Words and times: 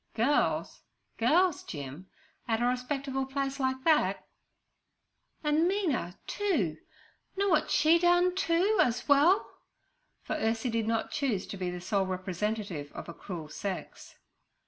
'Girls? 0.15 0.81
girls, 1.17 1.61
Jim, 1.61 2.09
at 2.47 2.59
a 2.59 2.65
respectable 2.65 3.27
place 3.27 3.59
like 3.59 3.83
that?' 3.83 4.25
'An' 5.43 5.67
Mina, 5.67 6.17
too, 6.25 6.77
know 7.37 7.49
wot 7.49 7.69
she 7.69 7.99
done, 7.99 8.33
too, 8.33 8.79
as 8.81 9.07
well?' 9.07 9.45
for 10.23 10.35
Ursie 10.35 10.71
did 10.71 10.87
not 10.87 11.11
choose 11.11 11.45
to 11.45 11.55
be 11.55 11.69
the 11.69 11.79
sole 11.79 12.07
representative 12.07 12.91
of 12.93 13.09
a 13.09 13.13
cruel 13.13 13.47
sex. 13.47 14.15